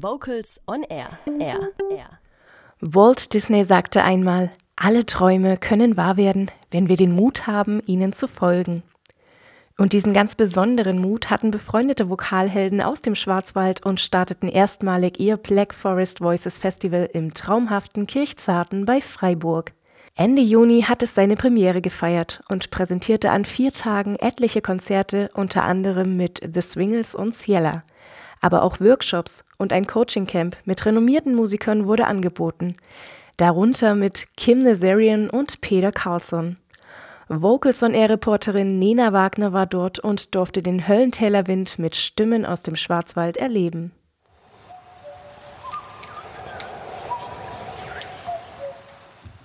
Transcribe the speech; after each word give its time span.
Vocals 0.00 0.60
on 0.68 0.84
Air. 0.84 1.18
Air. 1.40 1.70
Air. 1.90 2.20
Walt 2.80 3.34
Disney 3.34 3.64
sagte 3.64 4.04
einmal, 4.04 4.50
alle 4.76 5.04
Träume 5.06 5.56
können 5.56 5.96
wahr 5.96 6.16
werden, 6.16 6.52
wenn 6.70 6.88
wir 6.88 6.96
den 6.96 7.12
Mut 7.12 7.48
haben, 7.48 7.82
ihnen 7.84 8.12
zu 8.12 8.28
folgen. 8.28 8.84
Und 9.76 9.92
diesen 9.92 10.12
ganz 10.12 10.36
besonderen 10.36 11.00
Mut 11.00 11.30
hatten 11.30 11.50
befreundete 11.50 12.08
Vokalhelden 12.08 12.80
aus 12.80 13.02
dem 13.02 13.16
Schwarzwald 13.16 13.84
und 13.84 14.00
starteten 14.00 14.48
erstmalig 14.48 15.18
ihr 15.18 15.36
Black 15.36 15.74
Forest 15.74 16.20
Voices 16.20 16.58
Festival 16.58 17.08
im 17.12 17.34
traumhaften 17.34 18.06
Kirchzarten 18.06 18.86
bei 18.86 19.00
Freiburg. 19.00 19.72
Ende 20.14 20.42
Juni 20.42 20.82
hat 20.82 21.02
es 21.02 21.14
seine 21.14 21.36
Premiere 21.36 21.80
gefeiert 21.80 22.42
und 22.48 22.70
präsentierte 22.70 23.30
an 23.30 23.44
vier 23.44 23.72
Tagen 23.72 24.16
etliche 24.16 24.60
Konzerte, 24.60 25.30
unter 25.34 25.64
anderem 25.64 26.16
mit 26.16 26.40
The 26.54 26.60
Swingles 26.60 27.16
und 27.16 27.34
Ciela. 27.34 27.82
Aber 28.40 28.62
auch 28.62 28.80
Workshops 28.80 29.44
und 29.56 29.72
ein 29.72 29.86
Coaching-Camp 29.86 30.56
mit 30.64 30.84
renommierten 30.86 31.34
Musikern 31.34 31.86
wurde 31.86 32.06
angeboten, 32.06 32.76
darunter 33.36 33.94
mit 33.94 34.28
Kim 34.36 34.60
Nazarian 34.60 35.30
und 35.30 35.60
Peter 35.60 35.92
Carlson. 35.92 36.56
Vocals 37.28 37.82
on 37.82 37.92
Air 37.92 38.10
Reporterin 38.10 38.78
Nena 38.78 39.12
Wagner 39.12 39.52
war 39.52 39.66
dort 39.66 39.98
und 39.98 40.34
durfte 40.34 40.62
den 40.62 40.88
Höllentäler 40.88 41.46
Wind 41.46 41.78
mit 41.78 41.94
Stimmen 41.94 42.46
aus 42.46 42.62
dem 42.62 42.74
Schwarzwald 42.74 43.36
erleben. 43.36 43.92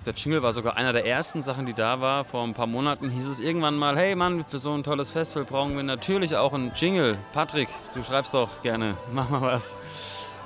Der 0.06 0.12
Jingle 0.12 0.42
war 0.42 0.52
sogar 0.52 0.76
einer 0.76 0.92
der 0.92 1.06
ersten 1.06 1.40
Sachen, 1.40 1.64
die 1.64 1.72
da 1.72 2.00
war. 2.00 2.24
Vor 2.24 2.44
ein 2.44 2.52
paar 2.52 2.66
Monaten 2.66 3.08
hieß 3.08 3.26
es 3.26 3.40
irgendwann 3.40 3.76
mal, 3.76 3.96
hey 3.96 4.14
Mann, 4.14 4.44
für 4.46 4.58
so 4.58 4.72
ein 4.72 4.82
tolles 4.82 5.10
Festival 5.10 5.44
brauchen 5.44 5.76
wir 5.76 5.82
natürlich 5.82 6.36
auch 6.36 6.52
einen 6.52 6.72
Jingle. 6.74 7.16
Patrick, 7.32 7.68
du 7.94 8.04
schreibst 8.04 8.34
doch 8.34 8.60
gerne, 8.62 8.98
mach 9.12 9.30
mal 9.30 9.40
was. 9.40 9.74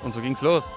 Und 0.01 0.13
so 0.13 0.21
ging's 0.21 0.41
los. 0.41 0.71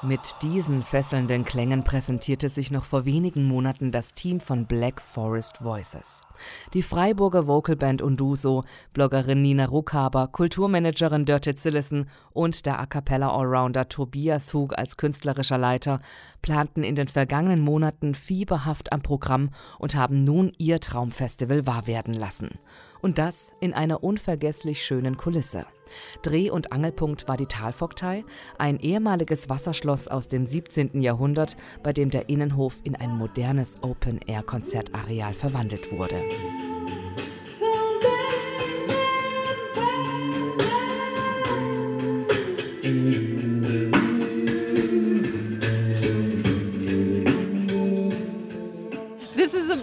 Mit 0.00 0.42
diesen 0.42 0.82
fesselnden 0.82 1.44
Klängen 1.44 1.82
präsentierte 1.82 2.48
sich 2.48 2.70
noch 2.70 2.84
vor 2.84 3.04
wenigen 3.04 3.42
Monaten 3.42 3.90
das 3.90 4.12
Team 4.12 4.38
von 4.38 4.64
Black 4.64 5.00
Forest 5.00 5.60
Voices. 5.60 6.24
Die 6.72 6.82
Freiburger 6.82 7.48
Vocalband 7.48 8.00
Unduso, 8.00 8.62
Bloggerin 8.92 9.42
Nina 9.42 9.64
Ruckhaber, 9.64 10.28
Kulturmanagerin 10.28 11.24
Dörte 11.24 11.56
Zillessen 11.56 12.08
und 12.32 12.64
der 12.64 12.78
A 12.78 12.86
Cappella 12.86 13.34
Allrounder 13.34 13.88
Tobias 13.88 14.54
Hug 14.54 14.72
als 14.78 14.96
künstlerischer 14.96 15.58
Leiter 15.58 16.00
planten 16.42 16.84
in 16.84 16.94
den 16.94 17.08
vergangenen 17.08 17.60
Monaten 17.60 18.14
fieberhaft 18.14 18.92
am 18.92 19.02
Programm 19.02 19.50
und 19.80 19.96
haben 19.96 20.22
nun 20.22 20.52
ihr 20.58 20.78
Traumfestival 20.78 21.66
wahr 21.66 21.88
werden 21.88 22.14
lassen. 22.14 22.50
Und 23.00 23.18
das 23.18 23.52
in 23.60 23.74
einer 23.74 24.02
unvergesslich 24.02 24.84
schönen 24.84 25.16
Kulisse. 25.16 25.66
Dreh- 26.22 26.50
und 26.50 26.72
Angelpunkt 26.72 27.28
war 27.28 27.36
die 27.36 27.46
Talvogtei, 27.46 28.24
ein 28.58 28.78
ehemaliges 28.78 29.48
Wasserschloss 29.48 30.08
aus 30.08 30.28
dem 30.28 30.46
17. 30.46 31.00
Jahrhundert, 31.00 31.56
bei 31.82 31.92
dem 31.92 32.10
der 32.10 32.28
Innenhof 32.28 32.80
in 32.84 32.96
ein 32.96 33.16
modernes 33.16 33.82
Open-Air-Konzertareal 33.82 35.34
verwandelt 35.34 35.92
wurde. 35.92 36.22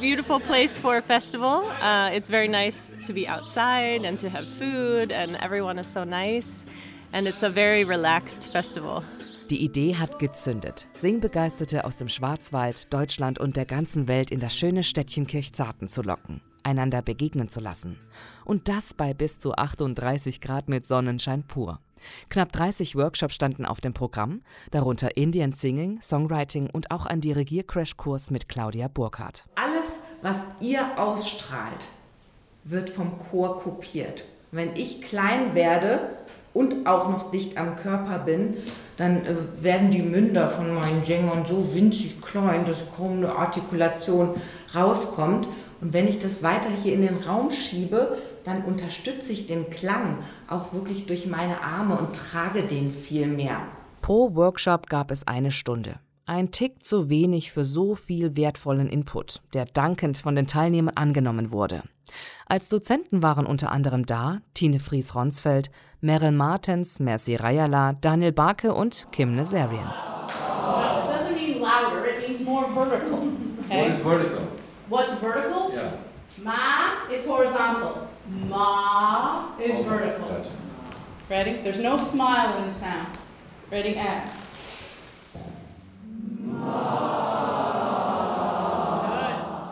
Beautiful 0.06 0.40
place 0.40 0.78
for 0.80 0.98
a 0.98 1.02
festival. 1.02 1.64
Uh, 1.82 2.12
it's 2.14 2.30
very 2.30 2.48
nice 2.48 2.92
to 3.06 3.12
be 3.12 3.28
outside 3.28 4.06
and 4.06 4.20
to 4.20 4.30
have 4.30 4.46
food, 4.60 5.12
and 5.12 5.36
everyone 5.42 5.80
is 5.80 5.92
so 5.92 6.04
nice. 6.04 6.64
And 7.12 7.28
it's 7.28 7.44
a 7.44 7.50
very 7.50 7.84
relaxed 7.84 8.52
festival. 8.52 9.04
Die 9.50 9.64
Idee 9.64 9.96
hat 9.96 10.20
gezündet. 10.20 10.88
Singbegeisterte 10.94 11.86
aus 11.86 11.98
dem 11.98 12.10
Schwarzwald, 12.10 12.94
Deutschland 12.94 13.40
und 13.40 13.56
der 13.56 13.66
ganzen 13.66 14.08
Welt 14.08 14.30
in 14.30 14.40
das 14.40 14.56
schöne 14.56 14.84
Städtchen 14.84 15.26
Kirchzarten 15.26 15.88
zu 15.88 16.04
locken, 16.04 16.42
einander 16.62 17.02
begegnen 17.02 17.50
zu 17.50 17.60
lassen. 17.60 17.98
Und 18.44 18.70
das 18.70 18.94
bei 18.94 19.16
bis 19.16 19.40
zu 19.40 19.54
38 19.54 20.40
Grad 20.40 20.70
mit 20.70 20.86
Sonnenschein 20.86 21.44
pur. 21.44 21.80
Knapp 22.30 22.52
30 22.52 22.96
Workshops 22.96 23.36
standen 23.36 23.66
auf 23.66 23.82
dem 23.82 23.94
Programm, 23.94 24.42
darunter 24.72 25.18
Indian 25.18 25.52
Singing, 25.52 26.02
Songwriting 26.02 26.70
und 26.72 26.92
auch 26.92 27.06
ein 27.06 27.22
Dirigier-Crashkurs 27.22 28.32
mit 28.32 28.50
Claudia 28.50 28.88
Burkhardt. 28.88 29.46
Alles, 29.86 30.00
was 30.24 30.46
ihr 30.62 30.98
ausstrahlt, 30.98 31.88
wird 32.64 32.90
vom 32.90 33.20
Chor 33.20 33.60
kopiert. 33.62 34.26
Wenn 34.52 34.76
ich 34.76 35.02
klein 35.02 35.54
werde 35.54 36.00
und 36.56 36.88
auch 36.88 37.10
noch 37.10 37.30
dicht 37.30 37.58
am 37.58 37.76
Körper 37.76 38.20
bin, 38.20 38.58
dann 38.98 39.26
äh, 39.26 39.36
werden 39.60 39.92
die 39.92 40.02
Münder 40.02 40.48
von 40.48 40.74
meinen 40.74 41.04
Jängern 41.04 41.46
so 41.48 41.76
winzig 41.76 42.20
klein, 42.22 42.66
dass 42.66 42.86
kaum 42.98 43.18
eine 43.18 43.36
Artikulation 43.36 44.34
rauskommt. 44.74 45.48
Und 45.82 45.94
wenn 45.94 46.08
ich 46.08 46.20
das 46.20 46.42
weiter 46.42 46.70
hier 46.82 46.94
in 46.94 47.02
den 47.02 47.18
Raum 47.18 47.52
schiebe, 47.52 48.18
dann 48.44 48.64
unterstütze 48.64 49.34
ich 49.34 49.46
den 49.46 49.70
Klang 49.70 50.18
auch 50.50 50.74
wirklich 50.74 51.06
durch 51.06 51.28
meine 51.28 51.62
Arme 51.62 51.96
und 51.96 52.16
trage 52.16 52.64
den 52.64 52.92
viel 52.92 53.28
mehr. 53.28 53.60
Pro 54.02 54.34
Workshop 54.34 54.90
gab 54.90 55.12
es 55.12 55.28
eine 55.28 55.52
Stunde. 55.52 56.00
Ein 56.28 56.50
Tick 56.50 56.84
zu 56.84 57.12
wenig 57.12 57.52
für 57.52 57.64
so 57.64 57.94
viel 57.94 58.36
wertvollen 58.36 58.90
Input, 58.90 59.42
der 59.54 59.66
dankend 59.66 60.18
von 60.18 60.36
den 60.36 60.48
Teilnehmern 60.48 60.98
angenommen 60.98 61.52
wurde. 61.52 61.84
Als 62.48 62.70
Dozenten 62.70 63.22
waren 63.22 63.46
unter 63.46 63.72
anderem 63.72 64.08
da 64.08 64.40
Tine 64.56 64.80
Fries-Ronsfeld, 64.80 65.70
Meryl 66.02 66.32
Martens, 66.32 67.00
Mercy 67.00 67.36
Rayala, 67.36 67.94
Daniel 67.94 68.32
Barke 68.32 68.74
und 68.74 69.08
Kim 69.12 69.36
Nazarian. 69.36 69.94
Louder, 71.60 72.02
vertical. 72.74 73.28
Okay? 73.66 73.82
What 73.82 73.92
is 73.92 74.00
vertical? 74.00 74.48
What's 74.90 75.14
vertical? 75.20 75.72
Yeah. 75.74 75.92
Ma 76.44 77.08
is 77.12 77.26
horizontal. 77.26 78.08
Ma 78.50 79.56
is 79.60 79.86
vertical. 79.86 80.28
Gotcha. 80.28 80.50
Ready? 81.30 81.62
There's 81.62 81.80
no 81.80 81.98
smile 81.98 82.58
in 82.58 82.66
the 82.66 82.72
sound. 82.72 83.18
Ready? 83.72 83.96
And. 83.96 84.45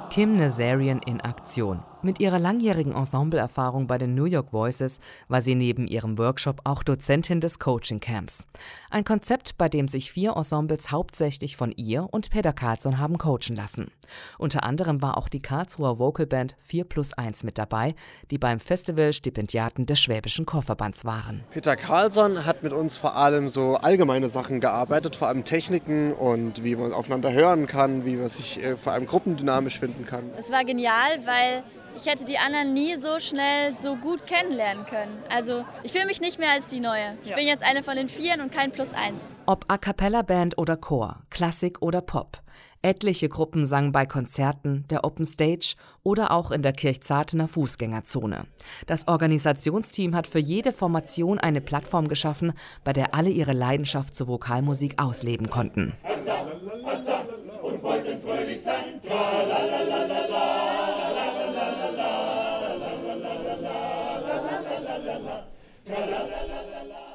Kim 0.10 0.38
Nazarian 0.38 1.04
in 1.08 1.20
Aktion. 1.22 1.84
Mit 2.06 2.20
ihrer 2.20 2.38
langjährigen 2.38 2.92
Ensembleerfahrung 2.92 3.88
bei 3.88 3.98
den 3.98 4.14
New 4.14 4.26
York 4.26 4.52
Voices 4.52 5.00
war 5.30 5.42
sie 5.42 5.56
neben 5.56 5.88
ihrem 5.88 6.18
Workshop 6.18 6.60
auch 6.66 6.84
Dozentin 6.84 7.40
des 7.40 7.60
Coaching 7.60 8.02
Camps. 8.02 8.46
Ein 8.90 9.06
Konzept, 9.06 9.58
bei 9.58 9.70
dem 9.70 9.88
sich 9.88 10.12
vier 10.12 10.36
Ensembles 10.36 10.92
hauptsächlich 10.92 11.56
von 11.56 11.72
ihr 11.72 12.10
und 12.12 12.30
Peter 12.30 12.52
Carlson 12.52 12.98
haben 12.98 13.18
coachen 13.18 13.56
lassen. 13.56 13.90
Unter 14.38 14.66
anderem 14.66 15.02
war 15.02 15.18
auch 15.18 15.30
die 15.30 15.42
Karlsruher 15.42 15.98
Vocalband 15.98 16.58
4 16.60 16.84
plus 16.84 17.14
1 17.14 17.46
mit 17.46 17.58
dabei, 17.58 17.96
die 18.32 18.38
beim 18.38 18.60
Festival 18.60 19.14
Stipendiaten 19.14 19.86
des 19.86 20.02
Schwäbischen 20.02 20.46
Chorverbands 20.46 21.06
waren. 21.06 21.46
Peter 21.52 21.78
Carlson 21.78 22.46
hat 22.46 22.64
mit 22.64 22.74
uns 22.74 22.98
vor 22.98 23.16
allem 23.16 23.48
so 23.48 23.76
allgemeine 23.76 24.28
Sachen 24.28 24.60
gearbeitet, 24.60 25.16
vor 25.16 25.30
allem 25.30 25.46
Techniken 25.46 26.12
und 26.12 26.66
wie 26.66 26.76
man 26.76 26.92
aufeinander 26.92 27.32
hören 27.32 27.66
kann, 27.66 28.04
wie 28.04 28.18
man 28.18 28.28
sich 28.28 28.62
äh, 28.62 28.76
vor 28.76 28.92
allem 28.92 29.06
gruppendynamisch 29.06 29.80
finden 29.80 30.06
kann. 30.06 30.26
Es 30.36 30.52
war 30.52 30.66
genial, 30.66 31.26
weil 31.26 31.64
ich 31.96 32.06
hätte 32.06 32.26
die 32.26 32.38
anderen 32.38 32.74
nie 32.74 32.96
so 32.96 33.20
schnell 33.20 33.74
so 33.76 33.96
gut 33.96 34.26
kennenlernen 34.28 34.86
können. 34.86 35.18
Also 35.30 35.64
ich 35.84 35.92
fühle 35.92 36.06
mich 36.06 36.22
nicht 36.22 36.40
mehr 36.40 36.52
als 36.52 36.68
die 36.68 36.80
Neue. 36.80 37.18
Ich 37.24 37.34
bin 37.34 37.48
jetzt 37.48 37.64
eine 37.64 37.84
von 37.84 37.96
den 37.96 38.10
Vieren 38.10 38.42
und 38.42 38.52
kein 38.52 38.72
Plus 38.72 38.94
eins. 38.94 39.30
Ob 39.46 39.66
A 39.68 39.78
Cappella 39.78 40.22
Band 40.22 40.58
oder 40.58 40.78
Chor, 40.78 41.22
Klassik 41.30 41.82
oder 41.82 42.02
Pop. 42.02 42.40
Etliche 42.82 43.30
Gruppen 43.30 43.64
sangen 43.64 43.94
bei 43.94 44.06
Konzerten, 44.06 44.86
der 44.90 45.06
Open 45.06 45.26
Stage 45.26 45.76
oder 46.04 46.32
auch 46.32 46.52
in 46.52 46.62
der 46.64 46.74
Kirchzartener 46.74 47.48
Fußgängerzone. 47.48 48.46
Das 48.88 49.08
Organisationsteam 49.08 50.14
hat 50.16 50.28
für 50.28 50.40
jede 50.40 50.74
Formation 50.74 51.40
eine 51.40 51.62
Plattform 51.62 52.10
geschaffen, 52.10 52.52
bei 52.84 52.92
der 52.92 53.14
alle 53.16 53.30
ihre 53.30 53.54
Leidenschaft 53.54 54.16
zur 54.16 54.28
Vokalmusik 54.28 55.02
ausleben 55.02 55.50
konnten. 55.50 55.94
Und 57.62 57.82
wollten 57.82 58.22
fröhlich 58.22 58.62
sein. 58.62 59.00
la 65.04 65.16
la 65.18 65.46
la 65.86 66.06
la 66.06 66.24
la 66.24 66.43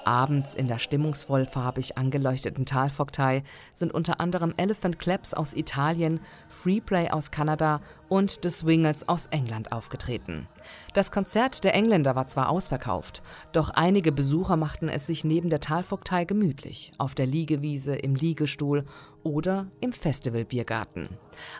Abends 0.08 0.54
in 0.54 0.68
der 0.68 0.78
stimmungsvoll 0.78 1.44
farbig 1.44 1.98
angeleuchteten 1.98 2.64
Talvogtei 2.64 3.42
sind 3.74 3.92
unter 3.92 4.20
anderem 4.20 4.54
Elephant 4.56 4.98
Claps 4.98 5.34
aus 5.34 5.52
Italien, 5.52 6.20
Freeplay 6.48 7.10
aus 7.10 7.30
Kanada 7.30 7.82
und 8.08 8.38
The 8.42 8.48
Swingles 8.48 9.06
aus 9.06 9.26
England 9.26 9.70
aufgetreten. 9.70 10.48
Das 10.94 11.12
Konzert 11.12 11.62
der 11.62 11.74
Engländer 11.74 12.16
war 12.16 12.26
zwar 12.26 12.48
ausverkauft, 12.48 13.22
doch 13.52 13.68
einige 13.68 14.10
Besucher 14.10 14.56
machten 14.56 14.88
es 14.88 15.06
sich 15.06 15.24
neben 15.24 15.50
der 15.50 15.60
Talvogtei 15.60 16.24
gemütlich, 16.24 16.90
auf 16.96 17.14
der 17.14 17.26
Liegewiese, 17.26 17.94
im 17.94 18.14
Liegestuhl 18.14 18.86
oder 19.24 19.66
im 19.82 19.92
Festivalbiergarten. 19.92 21.10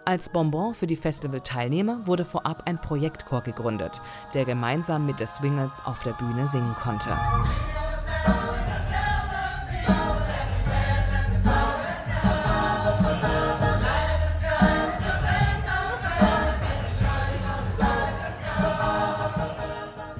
Als 0.06 0.30
Bonbon 0.30 0.72
für 0.72 0.86
die 0.86 0.96
Festivalteilnehmer 0.96 2.06
wurde 2.06 2.24
vorab 2.24 2.62
ein 2.64 2.80
Projektchor 2.80 3.42
gegründet, 3.42 4.00
der 4.32 4.46
gemeinsam 4.46 5.04
mit 5.04 5.18
The 5.18 5.26
Swingles 5.26 5.82
auf 5.84 6.02
der 6.02 6.12
Bühne 6.12 6.48
singen 6.48 6.74
konnte. 6.82 7.10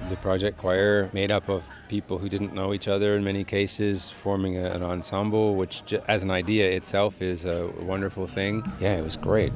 The 0.09 0.17
project 0.17 0.59
choir 0.59 1.11
made 1.13 1.31
up 1.31 1.49
of 1.49 1.65
people 1.89 2.19
who 2.19 2.29
didn't 2.29 2.55
know 2.55 2.75
each 2.75 2.89
other 2.89 3.17
in 3.17 3.25
many 3.25 3.45
cases, 3.45 4.11
forming 4.11 4.57
a, 4.57 4.67
an 4.67 4.83
ensemble, 4.83 5.55
which 5.55 5.95
as 6.07 6.23
an 6.23 6.31
idea 6.31 6.71
itself 6.71 7.23
is 7.23 7.45
a 7.45 7.69
wonderful 7.81 8.27
thing. 8.27 8.63
Yeah, 8.81 8.97
it 8.97 9.05
was 9.05 9.17
great. 9.17 9.53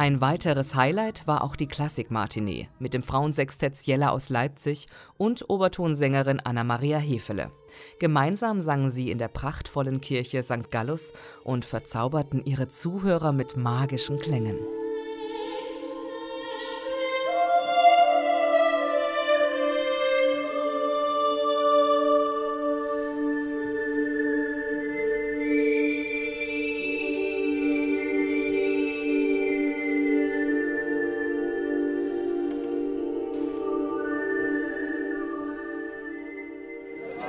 Ein 0.00 0.22
weiteres 0.22 0.74
Highlight 0.74 1.26
war 1.26 1.44
auch 1.44 1.56
die 1.56 1.66
Klassik-Matinee 1.66 2.70
mit 2.78 2.94
dem 2.94 3.02
Frauensextett 3.02 3.76
Ciela 3.76 4.08
aus 4.08 4.30
Leipzig 4.30 4.86
und 5.18 5.50
Obertonsängerin 5.50 6.40
Anna-Maria 6.40 6.96
Hefele. 6.96 7.50
Gemeinsam 7.98 8.62
sangen 8.62 8.88
sie 8.88 9.10
in 9.10 9.18
der 9.18 9.28
prachtvollen 9.28 10.00
Kirche 10.00 10.42
St. 10.42 10.70
Gallus 10.70 11.12
und 11.44 11.66
verzauberten 11.66 12.42
ihre 12.46 12.70
Zuhörer 12.70 13.32
mit 13.32 13.58
magischen 13.58 14.18
Klängen. 14.18 14.56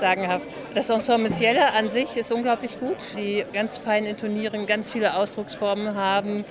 Sagenhaft. 0.01 0.47
Das 0.75 0.89
Ensemble 0.89 1.31
Ciela 1.31 1.67
an 1.77 1.89
sich 1.89 2.17
ist 2.17 2.31
unglaublich 2.33 2.77
gut. 2.79 2.97
Die 3.17 3.45
ganz 3.53 3.77
fein 3.77 4.05
intonieren, 4.05 4.65
ganz 4.67 4.91
viele 4.91 5.15
Ausdrucksformen 5.15 5.95
haben. 5.95 6.43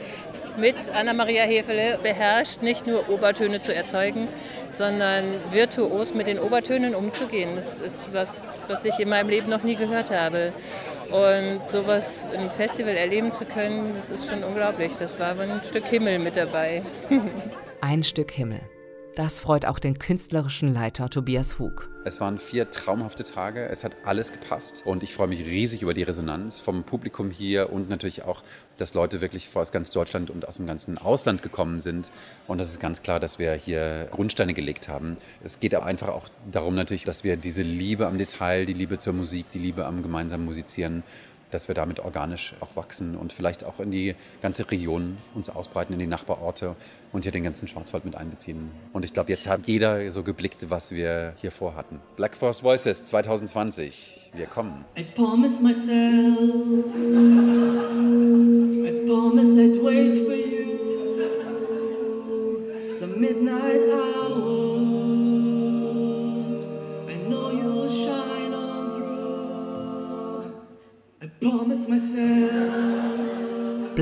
Mit 0.57 0.77
Anna-Maria 0.95 1.43
Hefele 1.43 1.99
beherrscht, 2.03 2.63
nicht 2.63 2.87
nur 2.87 3.09
Obertöne 3.11 3.61
zu 3.61 3.75
erzeugen, 3.75 4.27
sondern 4.71 5.25
virtuos 5.51 6.15
mit 6.15 6.27
den 6.27 6.39
Obertönen 6.39 6.95
umzugehen. 6.95 7.51
Das 7.55 7.79
ist 7.79 8.09
was, 8.13 8.29
was 8.69 8.85
ich 8.85 8.99
in 8.99 9.11
meinem 9.11 9.29
Leben 9.29 9.51
noch 9.51 9.63
nie 9.63 9.77
gehört 9.77 10.11
habe. 10.11 10.53
Und 11.11 11.69
sowas 11.69 12.29
im 12.33 12.49
Festival 12.51 12.97
erleben 12.97 13.33
zu 13.33 13.45
können, 13.45 13.95
das 13.95 14.11
ist 14.11 14.29
schon 14.29 14.45
unglaublich. 14.45 14.93
Das 14.99 15.19
war 15.19 15.39
ein 15.39 15.61
Stück 15.65 15.87
Himmel 15.87 16.19
mit 16.19 16.37
dabei. 16.37 16.83
Ein 17.83 18.03
Stück 18.03 18.31
Himmel. 18.33 18.61
Das 19.17 19.41
freut 19.41 19.67
auch 19.67 19.81
den 19.81 19.99
künstlerischen 19.99 20.73
Leiter 20.73 21.11
Tobias 21.11 21.59
Hug. 21.59 21.89
Es 22.05 22.21
waren 22.21 22.39
vier 22.39 22.71
traumhafte 22.71 23.25
Tage, 23.25 23.69
es 23.69 23.83
hat 23.83 23.97
alles 24.05 24.33
gepasst 24.33 24.83
und 24.87 25.03
ich 25.03 25.13
freue 25.13 25.27
mich 25.27 25.45
riesig 25.45 25.83
über 25.83 25.95
die 25.95 26.05
Resonanz 26.05 26.61
vom 26.61 26.85
Publikum 26.85 27.31
hier 27.31 27.73
und 27.73 27.91
natürlich 27.91 28.23
auch, 28.23 28.43
dass 28.79 28.95
Leute 28.95 29.21
wirklich 29.21 29.51
aus 29.55 29.73
ganz 29.73 29.91
Deutschland 29.91 30.31
und 30.31 30.47
aus 30.47 30.57
dem 30.57 30.67
ganzen 30.67 30.97
Ausland 30.97 31.43
gekommen 31.43 31.81
sind 31.81 32.11
und 32.47 32.59
das 32.59 32.69
ist 32.69 32.81
ganz 32.81 33.03
klar, 33.03 33.21
dass 33.21 33.39
wir 33.39 33.53
hier 33.53 34.09
Grundsteine 34.13 34.55
gelegt 34.55 34.89
haben. 34.89 35.17
Es 35.45 35.61
geht 35.61 35.75
einfach 35.75 36.09
auch 36.09 36.29
darum 36.51 36.75
natürlich, 36.75 37.05
dass 37.05 37.25
wir 37.25 37.37
diese 37.37 37.63
Liebe 37.63 38.07
am 38.07 38.17
Detail, 38.17 38.65
die 38.65 38.73
Liebe 38.73 38.99
zur 38.99 39.13
Musik, 39.13 39.51
die 39.51 39.59
Liebe 39.59 39.85
am 39.85 40.03
gemeinsamen 40.03 40.45
Musizieren 40.45 41.03
dass 41.51 41.69
wir 41.69 41.75
damit 41.75 42.01
organisch 42.01 42.55
auch 42.61 42.77
wachsen 42.77 43.17
und 43.17 43.33
vielleicht 43.33 43.65
auch 43.65 43.81
in 43.81 43.91
die 43.91 44.15
ganze 44.43 44.71
Region 44.71 45.19
uns 45.35 45.51
ausbreiten, 45.51 45.93
in 45.93 45.99
die 45.99 46.07
Nachbarorte 46.07 46.77
und 47.13 47.25
hier 47.25 47.33
den 47.33 47.43
ganzen 47.43 47.69
Schwarzwald 47.69 48.05
mit 48.05 48.15
einbeziehen. 48.15 48.71
Und 48.93 49.05
ich 49.05 49.13
glaube, 49.13 49.31
jetzt 49.31 49.47
hat 49.47 49.67
jeder 49.67 50.11
so 50.13 50.23
geblickt, 50.23 50.71
was 50.71 50.93
wir 50.93 51.35
hier 51.41 51.51
vorhatten. 51.51 52.01
Black 52.17 52.37
Forest 52.37 52.63
Voices 52.63 53.05
2020, 53.05 54.31
wir 54.35 54.47
kommen. 54.47 54.85
I 54.97 55.05
promise 55.05 55.63
myself, 55.63 56.39
I 58.87 59.07
promise 59.07 59.50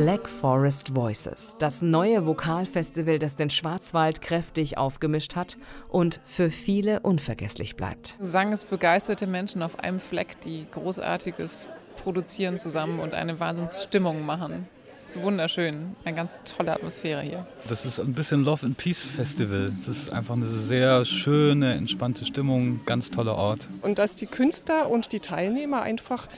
Black 0.09 0.27
Forest 0.27 0.95
Voices, 0.95 1.55
das 1.59 1.83
neue 1.83 2.25
Vokalfestival, 2.25 3.19
das 3.19 3.37
den 3.37 3.51
Schwarzwald 3.51 4.23
kräftig 4.23 4.79
aufgemischt 4.79 5.37
hat 5.37 5.59
und 5.87 6.23
für 6.25 6.49
viele 6.49 7.01
unvergesslich 7.01 7.77
bleibt. 7.77 8.17
Sang 8.19 8.51
es 8.55 8.65
begeisterte 8.65 9.27
Menschen 9.27 9.63
auf 9.63 9.81
einem 9.81 10.01
Fleck, 10.01 10.41
die 10.41 10.65
Großartiges 10.71 11.69
produzieren 12.03 12.57
zusammen 12.57 13.01
und 13.01 13.13
eine 13.13 13.39
Wahnsinnsstimmung 13.39 14.25
machen. 14.25 14.67
Es 14.87 15.09
ist 15.09 15.21
wunderschön, 15.21 15.95
eine 16.07 16.17
ganz 16.17 16.39
tolle 16.47 16.73
Atmosphäre 16.73 17.21
hier. 17.21 17.47
Das 17.69 17.85
ist 17.85 18.01
ein 18.01 18.15
bisschen 18.15 18.45
Love 18.45 18.65
and 18.65 18.79
Peace 18.79 19.03
Festival. 19.03 19.75
Das 19.81 19.89
ist 19.89 20.11
einfach 20.11 20.37
eine 20.37 20.49
sehr 20.49 21.05
schöne, 21.05 21.75
entspannte 21.75 22.25
Stimmung, 22.25 22.81
ganz 22.87 23.11
toller 23.11 23.37
Ort. 23.37 23.69
Und 23.83 23.99
dass 23.99 24.17
die 24.17 24.27
Künstler 24.27 24.89
und 24.89 25.13
die 25.13 25.21
Teilnehmer 25.21 25.83
einfach 25.83 26.29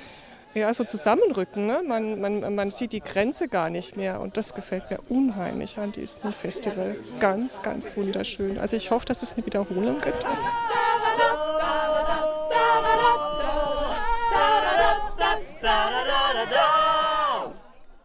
ja, 0.55 0.73
so 0.75 0.85
zusammenrücken. 0.85 1.67
Ne? 1.67 1.83
Man, 1.87 2.21
man, 2.21 2.55
man 2.55 2.71
sieht 2.71 2.93
die 2.93 3.01
Grenze 3.01 3.49
gar 3.49 3.71
nicht 3.71 3.97
mehr 3.97 4.21
und 4.21 4.37
das 4.37 4.55
gefällt 4.55 4.91
mir 4.91 4.99
unheimlich 5.09 5.79
an 5.79 5.93
diesem 5.93 6.33
Festival. 6.33 6.97
Ganz, 7.21 7.63
ganz 7.63 7.97
wunderschön. 7.97 8.59
Also 8.59 8.77
ich 8.77 8.91
hoffe, 8.91 9.07
dass 9.07 9.23
es 9.23 9.35
eine 9.35 9.47
Wiederholung 9.47 10.01
gibt. 10.01 10.25